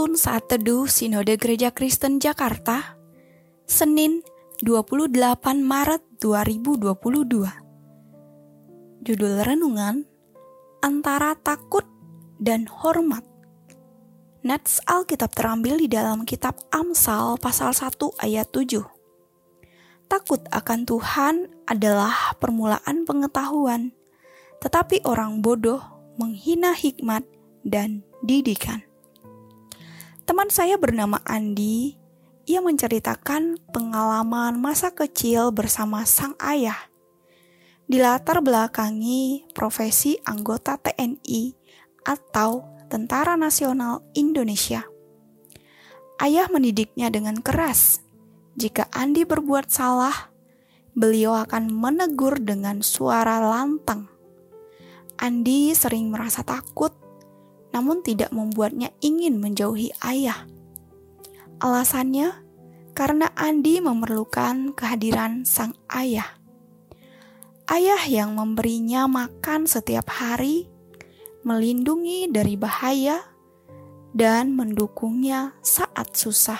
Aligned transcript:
Penuntun 0.00 0.16
Saat 0.16 0.48
Teduh 0.48 0.88
Sinode 0.88 1.36
Gereja 1.36 1.76
Kristen 1.76 2.24
Jakarta 2.24 2.96
Senin 3.68 4.24
28 4.64 5.12
Maret 5.60 6.00
2022 6.16 9.04
Judul 9.04 9.34
Renungan 9.44 10.08
Antara 10.80 11.36
Takut 11.36 11.84
dan 12.40 12.64
Hormat. 12.64 13.28
Nats 14.40 14.80
Alkitab 14.88 15.36
terambil 15.36 15.76
di 15.76 15.92
dalam 15.92 16.24
kitab 16.24 16.56
Amsal 16.72 17.36
pasal 17.36 17.76
1 17.76 17.92
ayat 18.24 18.48
7 18.56 18.80
Takut 20.08 20.40
akan 20.48 20.80
Tuhan 20.88 21.52
adalah 21.68 22.40
permulaan 22.40 23.04
pengetahuan, 23.04 23.92
tetapi 24.64 25.04
orang 25.04 25.44
bodoh 25.44 25.84
menghina 26.16 26.72
hikmat 26.72 27.28
dan 27.68 28.00
didikan. 28.24 28.89
Teman 30.30 30.46
saya 30.46 30.78
bernama 30.78 31.18
Andi. 31.26 31.98
Ia 32.46 32.62
menceritakan 32.62 33.58
pengalaman 33.74 34.62
masa 34.62 34.94
kecil 34.94 35.50
bersama 35.50 36.06
sang 36.06 36.38
ayah. 36.38 36.78
Di 37.90 37.98
latar 37.98 38.38
belakangi 38.38 39.50
profesi 39.50 40.22
anggota 40.22 40.78
TNI 40.78 41.50
atau 42.06 42.62
Tentara 42.86 43.34
Nasional 43.34 44.06
Indonesia. 44.14 44.86
Ayah 46.22 46.46
mendidiknya 46.46 47.10
dengan 47.10 47.42
keras. 47.42 47.98
Jika 48.54 48.86
Andi 48.94 49.26
berbuat 49.26 49.66
salah, 49.66 50.30
beliau 50.94 51.34
akan 51.42 51.74
menegur 51.74 52.38
dengan 52.38 52.86
suara 52.86 53.42
lantang. 53.42 54.06
Andi 55.18 55.74
sering 55.74 56.06
merasa 56.06 56.46
takut 56.46 56.94
namun 57.70 58.02
tidak 58.02 58.30
membuatnya 58.30 58.90
ingin 59.02 59.38
menjauhi 59.38 59.94
ayah. 60.02 60.46
Alasannya 61.60 62.32
karena 62.96 63.30
Andi 63.36 63.78
memerlukan 63.82 64.72
kehadiran 64.74 65.44
sang 65.46 65.74
ayah. 65.90 66.38
Ayah 67.70 68.02
yang 68.10 68.34
memberinya 68.34 69.06
makan 69.06 69.70
setiap 69.70 70.10
hari, 70.10 70.66
melindungi 71.46 72.26
dari 72.26 72.58
bahaya, 72.58 73.22
dan 74.10 74.58
mendukungnya 74.58 75.54
saat 75.62 76.18
susah. 76.18 76.58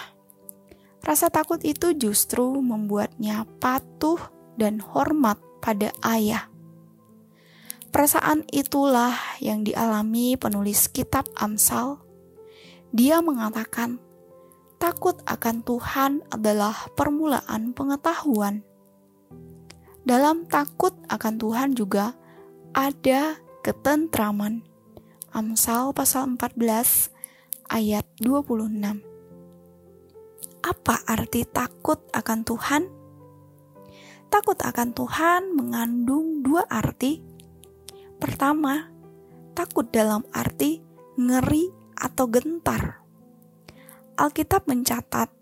Rasa 1.01 1.33
takut 1.33 1.59
itu 1.65 1.97
justru 1.97 2.61
membuatnya 2.61 3.49
patuh 3.59 4.21
dan 4.61 4.79
hormat 4.85 5.41
pada 5.65 5.91
ayah. 6.05 6.50
Perasaan 8.01 8.49
itulah 8.49 9.13
yang 9.45 9.61
dialami 9.61 10.33
penulis 10.33 10.89
kitab 10.89 11.29
Amsal. 11.37 12.01
Dia 12.97 13.21
mengatakan, 13.21 14.01
takut 14.81 15.21
akan 15.29 15.61
Tuhan 15.61 16.25
adalah 16.33 16.89
permulaan 16.97 17.77
pengetahuan. 17.77 18.65
Dalam 20.01 20.49
takut 20.49 20.97
akan 21.13 21.35
Tuhan 21.37 21.77
juga 21.77 22.17
ada 22.73 23.37
ketentraman. 23.61 24.65
Amsal 25.37 25.93
pasal 25.93 26.41
14 26.41 26.57
ayat 27.69 28.09
26. 28.17 28.81
Apa 30.65 31.05
arti 31.05 31.45
takut 31.45 32.01
akan 32.17 32.49
Tuhan? 32.49 32.83
Takut 34.33 34.57
akan 34.57 34.89
Tuhan 34.97 35.53
mengandung 35.53 36.41
dua 36.41 36.65
arti 36.65 37.30
Pertama, 38.21 38.87
takut 39.57 39.89
dalam 39.89 40.29
arti 40.31 40.85
ngeri 41.17 41.73
atau 41.97 42.29
gentar. 42.29 43.01
Alkitab 44.21 44.69
mencatat 44.69 45.33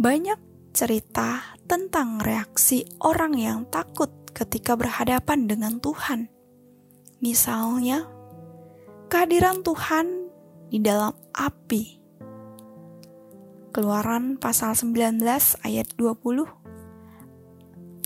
banyak 0.00 0.40
cerita 0.72 1.58
tentang 1.68 2.24
reaksi 2.24 2.86
orang 3.04 3.36
yang 3.36 3.66
takut 3.68 4.08
ketika 4.32 4.78
berhadapan 4.78 5.44
dengan 5.44 5.76
Tuhan. 5.82 6.32
Misalnya, 7.20 8.08
kehadiran 9.12 9.60
Tuhan 9.60 10.32
di 10.72 10.80
dalam 10.80 11.12
api. 11.36 12.00
Keluaran 13.76 14.40
pasal 14.40 14.72
19 14.72 15.20
ayat 15.66 15.90
20 15.98 16.48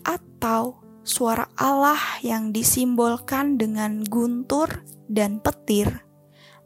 atau 0.03 0.84
suara 1.05 1.45
Allah 1.53 2.01
yang 2.25 2.49
disimbolkan 2.49 3.61
dengan 3.61 4.01
guntur 4.01 4.81
dan 5.05 5.37
petir. 5.37 6.01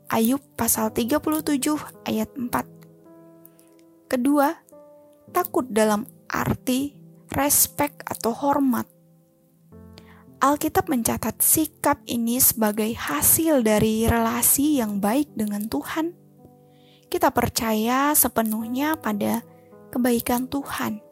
Ayub 0.09 0.41
pasal 0.57 0.89
37 0.95 1.77
ayat 2.07 2.31
4. 2.33 4.09
Kedua, 4.09 4.49
takut 5.29 5.69
dalam 5.69 6.07
arti 6.25 6.97
respek 7.29 8.01
atau 8.09 8.33
hormat. 8.33 8.89
Alkitab 10.39 10.89
mencatat 10.89 11.43
sikap 11.43 12.01
ini 12.09 12.41
sebagai 12.41 12.89
hasil 12.95 13.61
dari 13.61 14.07
relasi 14.09 14.81
yang 14.81 14.97
baik 14.97 15.35
dengan 15.35 15.67
Tuhan. 15.69 16.15
Kita 17.11 17.29
percaya 17.29 18.15
sepenuhnya 18.17 18.97
pada 18.97 19.43
kebaikan 19.93 20.49
Tuhan. 20.49 21.03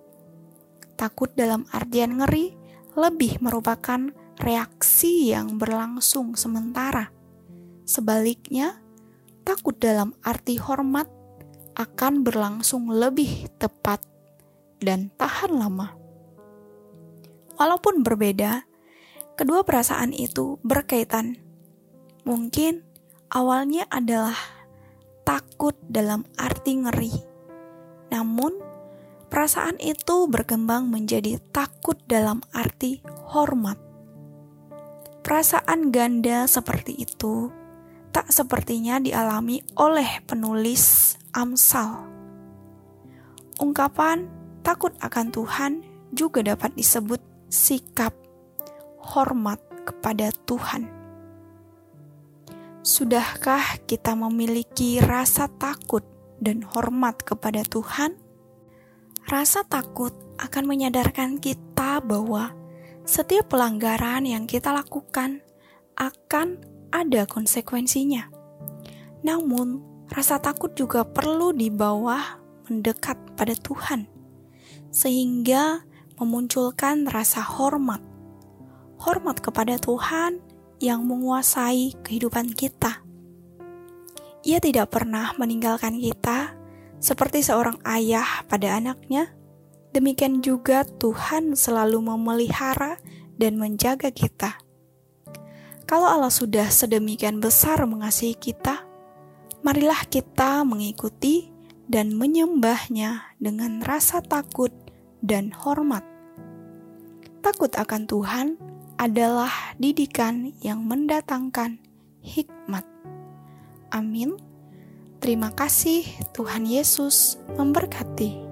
Takut 0.98 1.30
dalam 1.38 1.70
artian 1.70 2.18
ngeri 2.18 2.57
lebih 2.98 3.38
merupakan 3.46 4.10
reaksi 4.42 5.30
yang 5.30 5.62
berlangsung 5.62 6.34
sementara. 6.34 7.14
Sebaliknya, 7.86 8.82
takut 9.46 9.78
dalam 9.78 10.18
arti 10.26 10.58
hormat 10.58 11.06
akan 11.78 12.26
berlangsung 12.26 12.90
lebih 12.90 13.54
tepat 13.62 14.02
dan 14.82 15.14
tahan 15.14 15.54
lama. 15.54 15.94
Walaupun 17.62 18.02
berbeda, 18.02 18.66
kedua 19.38 19.62
perasaan 19.62 20.10
itu 20.10 20.58
berkaitan. 20.66 21.38
Mungkin 22.26 22.82
awalnya 23.30 23.86
adalah 23.94 24.36
takut 25.22 25.78
dalam 25.86 26.26
arti 26.34 26.82
ngeri, 26.82 27.14
namun 28.10 28.58
Perasaan 29.28 29.76
itu 29.84 30.32
berkembang 30.32 30.88
menjadi 30.88 31.40
takut 31.52 32.00
dalam 32.08 32.40
arti 32.56 33.04
hormat. 33.28 33.76
Perasaan 35.20 35.92
ganda 35.92 36.48
seperti 36.48 36.96
itu 36.96 37.52
tak 38.16 38.32
sepertinya 38.32 38.98
dialami 39.04 39.60
oleh 39.76 40.24
penulis 40.24 41.16
Amsal. 41.36 42.08
Ungkapan 43.60 44.32
takut 44.64 44.96
akan 45.04 45.28
Tuhan 45.30 45.72
juga 46.16 46.42
dapat 46.42 46.74
disebut 46.74 47.20
sikap 47.52 48.16
hormat 49.04 49.60
kepada 49.84 50.32
Tuhan. 50.48 50.88
Sudahkah 52.88 53.84
kita 53.84 54.16
memiliki 54.16 55.04
rasa 55.04 55.52
takut 55.60 56.08
dan 56.40 56.64
hormat 56.64 57.20
kepada 57.20 57.68
Tuhan? 57.68 58.27
Rasa 59.28 59.68
takut 59.68 60.16
akan 60.40 60.64
menyadarkan 60.64 61.36
kita 61.44 62.00
bahwa 62.00 62.56
setiap 63.04 63.52
pelanggaran 63.52 64.24
yang 64.24 64.48
kita 64.48 64.72
lakukan 64.72 65.44
akan 66.00 66.64
ada 66.96 67.28
konsekuensinya. 67.28 68.32
Namun, 69.28 69.84
rasa 70.08 70.40
takut 70.40 70.72
juga 70.80 71.04
perlu 71.04 71.52
dibawa 71.52 72.40
mendekat 72.72 73.20
pada 73.36 73.52
Tuhan, 73.52 74.08
sehingga 74.96 75.84
memunculkan 76.16 77.12
rasa 77.12 77.44
hormat. 77.44 78.00
Hormat 78.96 79.44
kepada 79.44 79.76
Tuhan 79.76 80.40
yang 80.80 81.04
menguasai 81.04 82.00
kehidupan 82.00 82.56
kita. 82.56 83.04
Ia 84.48 84.64
tidak 84.64 84.88
pernah 84.96 85.36
meninggalkan 85.36 86.00
kita 86.00 86.57
seperti 86.98 87.46
seorang 87.46 87.78
ayah 87.86 88.46
pada 88.50 88.78
anaknya, 88.78 89.34
demikian 89.94 90.42
juga 90.42 90.86
Tuhan 90.86 91.54
selalu 91.54 92.02
memelihara 92.02 92.98
dan 93.38 93.62
menjaga 93.62 94.10
kita. 94.10 94.58
Kalau 95.88 96.10
Allah 96.10 96.34
sudah 96.34 96.68
sedemikian 96.68 97.40
besar 97.40 97.80
mengasihi 97.88 98.36
kita, 98.36 98.84
marilah 99.64 100.04
kita 100.10 100.68
mengikuti 100.68 101.48
dan 101.88 102.12
menyembahnya 102.12 103.40
dengan 103.40 103.80
rasa 103.80 104.20
takut 104.20 104.74
dan 105.24 105.56
hormat. 105.56 106.04
Takut 107.40 107.72
akan 107.72 108.04
Tuhan 108.04 108.48
adalah 109.00 109.72
didikan 109.80 110.52
yang 110.60 110.84
mendatangkan 110.84 111.80
hikmat. 112.20 112.84
Amin. 113.94 114.36
Terima 115.18 115.50
kasih, 115.52 116.06
Tuhan 116.32 116.70
Yesus 116.70 117.42
memberkati. 117.58 118.47